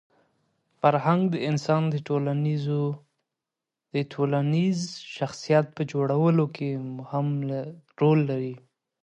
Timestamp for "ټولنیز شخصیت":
4.17-5.65